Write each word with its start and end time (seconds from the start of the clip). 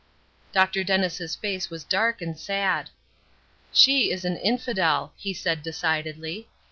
Dr. 0.51 0.83
Dennis' 0.83 1.35
face 1.35 1.69
was 1.69 1.83
dark 1.83 2.23
and 2.23 2.35
sad. 2.35 2.89
"She 3.71 4.09
is 4.09 4.25
an 4.25 4.37
infidel," 4.37 5.13
he 5.15 5.31
said, 5.31 5.61
decidedly. 5.61 6.47